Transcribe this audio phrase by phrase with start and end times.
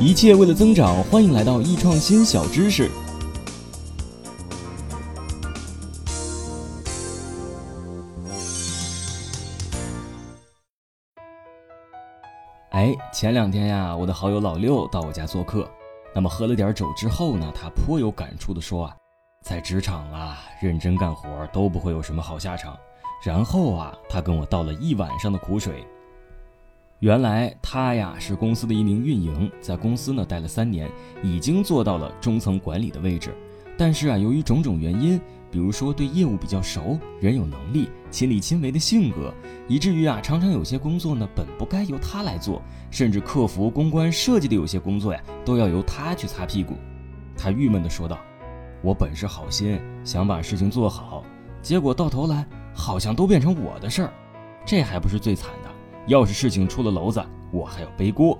[0.00, 2.90] 一切为了增长，欢迎来到易创新小知识。
[12.70, 15.70] 哎，前两天呀，我的好友老六到我家做客，
[16.12, 18.96] 那么喝了点酒之后呢，他颇有感触的说啊，
[19.44, 22.76] 在职场啊，认真干活都不会有什么好下场。
[23.22, 25.86] 然后啊，他跟我倒了一晚上的苦水。
[27.02, 30.88] 原来他呀是公司的一名运营，在公司呢待了三年，
[31.20, 33.34] 已经做到了中层管理的位置。
[33.76, 35.20] 但是啊，由于种种原因，
[35.50, 39.34] 比如说对业务比较熟，人有能力，亲力亲为的性格，
[39.66, 46.76] 以至于啊，常常有些工作呢本不该由他来做，甚至客服、公关、设计的有些工作呀，都要由他去擦屁股。
[47.36, 48.16] 他郁闷地说道
[48.80, 51.24] ：“我本是好心，想把事情做好，
[51.62, 54.12] 结果到头来。”好像都变成我的事儿，
[54.64, 55.71] 这还不是最惨的。
[56.06, 58.36] 要是事情出了篓子，我还要背锅。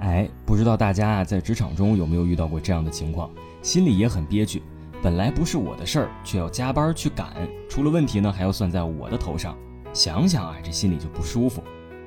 [0.00, 3.30] 哎，不知道大家啊在职场中有没有遇到过这样的情况，
[3.60, 4.62] 心里也很憋屈。
[5.02, 7.34] 本来不是我的事儿，却要加班去赶，
[7.68, 9.54] 出了问题呢还要算在我的头上。
[9.92, 11.62] 想想啊，这心里就不舒服。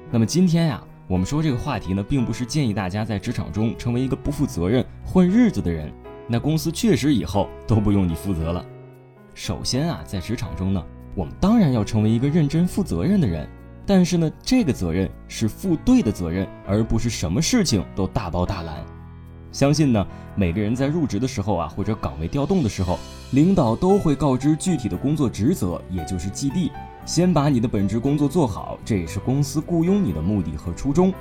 [0.10, 5.94] 那么今天呀，我们说这个话题呢，并不是建议大家在职场中成为一个不负责任、混日子的人。
[6.28, 8.66] 那公司确实以后都不用你负责了。
[9.36, 10.84] 首先啊，在职场中呢。
[11.16, 13.50] 我们当然要成为一个认真负责任的人，
[13.88, 18.86] 但是呢，这个责任是负对的责任，而不是什么事情都大包大揽。
[19.54, 23.00] 相信呢，每个人在入职的时候啊，或者岗位调动的时候，
[23.32, 26.70] 领导都会告知具体的工作职责，也就是基地，
[27.06, 31.14] 先把你的本职工作做好，这也是公司雇佣你的目的和初衷。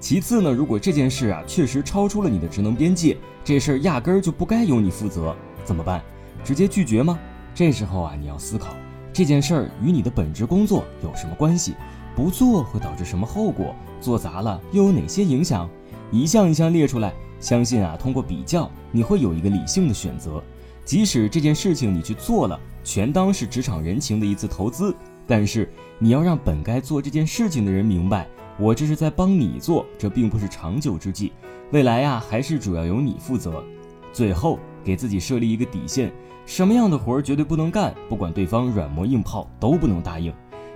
[0.00, 6.02] 其次呢，如果这件事啊确实超出了你的职能边界，这事儿压根儿就不该由你负责，怎么办？
[6.42, 7.16] 直接拒绝吗？
[7.54, 8.74] 这时候啊，你要思考。
[9.12, 11.74] 这件事儿与你的本职工作有什么关系？
[12.20, 13.74] 不做会导致什么后果？
[13.98, 15.66] 做砸了又有哪些影响？
[16.12, 20.42] 一项一项列出来，相信啊，通过比较，你会有一个理性的选择。
[20.84, 24.94] 即使这件事情你去做了，全当是职场人情的一次投资，
[25.26, 28.28] 但是你要让本该做这件事情的人明白，
[28.58, 31.32] 我这是在帮你做，这并不是长久之计。
[31.72, 33.64] 未来呀，还是主要由你负责。
[34.12, 36.12] 最后，给自己设立一个底线。
[36.44, 40.30] 什么样的活儿绝对不能干，不管对方软磨硬泡都不能答应。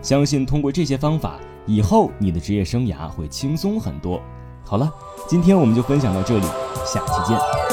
[0.04, 4.20] 相信通过这些方法，以后你的职业生涯会轻松很多。
[4.62, 4.92] 好了，
[5.26, 6.44] 今天我们就分享到这里，
[6.84, 7.63] 下期见。